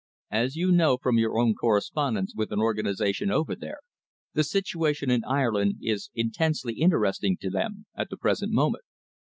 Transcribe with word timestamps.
As 0.31 0.55
you 0.55 0.71
know 0.71 0.97
from 0.97 1.19
your 1.19 1.37
own 1.37 1.53
correspondence 1.53 2.33
with 2.33 2.51
an 2.51 2.57
organisation 2.59 3.29
over 3.29 3.55
there, 3.55 3.81
the 4.33 4.43
situation 4.43 5.11
in 5.11 5.23
Ireland 5.25 5.75
is 5.79 6.09
intensely 6.15 6.73
interesting 6.73 7.37
to 7.41 7.51
them 7.51 7.85
at 7.95 8.09
the 8.09 8.17
present 8.17 8.51
moment." 8.51 8.83